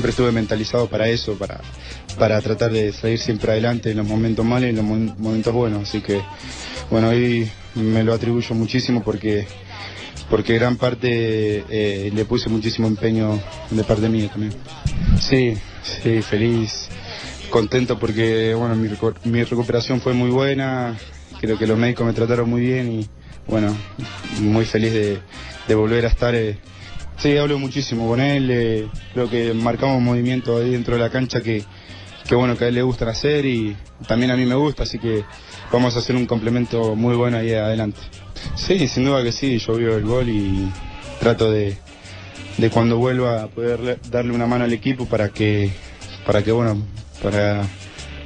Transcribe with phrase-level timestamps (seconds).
[0.00, 1.60] siempre estuve mentalizado para eso, para,
[2.18, 4.84] para tratar de salir siempre adelante en los momentos malos y en los
[5.18, 5.86] momentos buenos.
[5.86, 6.22] Así que,
[6.90, 9.46] bueno, hoy me lo atribuyo muchísimo porque
[10.30, 14.54] porque gran parte eh, le puse muchísimo empeño de parte mía también.
[15.20, 16.88] Sí, sí, feliz,
[17.50, 20.96] contento porque bueno, mi, recuperación fue muy buena,
[21.42, 23.06] creo que los médicos me trataron muy bien y
[23.46, 23.76] bueno,
[24.40, 26.34] muy feliz de, volver a estar.
[26.34, 26.56] Eh.
[27.20, 31.62] Sí, hablo muchísimo con él, creo que marcamos movimiento ahí dentro de la cancha que,
[32.26, 33.76] que bueno, que a él le gusta hacer y
[34.08, 35.22] también a mí me gusta, así que
[35.70, 38.00] vamos a hacer un complemento muy bueno ahí adelante.
[38.54, 40.72] Sí, sin duda que sí, yo veo el gol y
[41.20, 41.76] trato de,
[42.56, 45.70] de cuando vuelva a poder darle una mano al equipo para que,
[46.24, 46.82] para que bueno,
[47.22, 47.68] para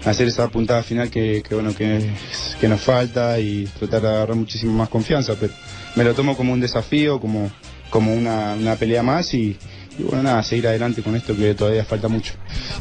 [0.05, 2.13] hacer esa puntada final que, bueno que,
[2.61, 5.53] que, nos falta y tratar de agarrar muchísimo más confianza, pero
[5.97, 7.51] me lo tomo como un desafío, como,
[7.95, 9.57] como una, pelea más y,
[10.01, 12.33] bueno nada, seguir adelante con esto que todavía falta mucho.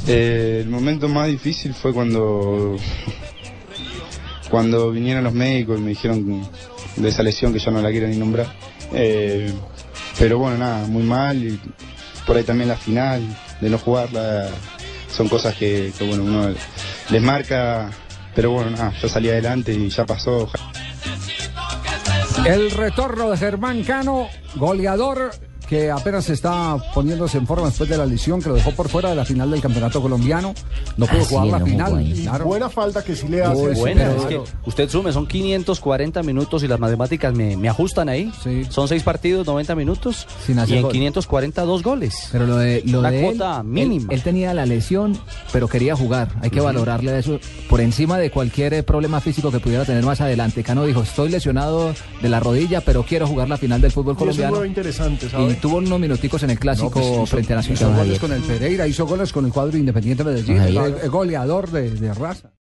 [0.08, 2.76] Eh, el momento más difícil fue cuando
[4.50, 6.50] cuando vinieron los médicos y me dijeron
[6.96, 8.48] de esa lesión que ya no la quiero ni nombrar.
[8.92, 9.54] Eh,
[10.18, 11.38] pero bueno, nada, muy mal.
[11.44, 11.60] Y
[12.26, 13.22] por ahí también la final,
[13.62, 14.50] de no jugarla,
[15.16, 16.56] son cosas que, bueno, uno
[17.12, 17.92] les marca.
[18.34, 20.50] Pero bueno, nada, ya salí adelante y ya pasó.
[22.46, 25.32] El retorno de Germán Cano, goleador
[25.68, 29.10] que apenas está poniéndose en forma después de la lesión que lo dejó por fuera
[29.10, 30.54] de la final del campeonato colombiano.
[30.98, 32.14] No pudo jugar la final.
[32.44, 33.74] Buena falta que sí le hace.
[33.74, 38.32] buena, es que usted sume, son 540 minutos y las matemáticas me, ajustan ahí.
[38.70, 42.30] Son seis partidos, 90 minutos y en 540 dos goles.
[42.32, 44.14] Pero lo de, lo la cuota mínima.
[44.14, 45.18] Él, tenía la lesión,
[45.52, 46.30] pero quería jugar.
[46.42, 47.40] Hay que valorarle eso
[47.70, 50.64] por encima de cualquier eh, problema físico que pudiera tener más adelante.
[50.64, 54.56] Cano dijo, estoy lesionado de la rodilla, pero quiero jugar la final del fútbol colombiano.
[54.56, 55.53] Eso es interesante, ¿sabes?
[55.56, 57.78] Tuvo unos minuticos en el clásico pues frente a Nacional.
[57.78, 61.92] Hizo goles con el Pereira, hizo goles con el cuadro Independiente Medellín, el, goleador de,
[61.92, 62.50] de raza.